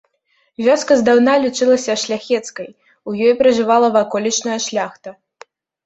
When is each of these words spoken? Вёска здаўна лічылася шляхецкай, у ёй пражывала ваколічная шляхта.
Вёска 0.67 0.93
здаўна 1.01 1.35
лічылася 1.43 1.93
шляхецкай, 2.05 2.73
у 3.09 3.17
ёй 3.27 3.33
пражывала 3.45 3.95
ваколічная 4.01 4.59
шляхта. 4.69 5.19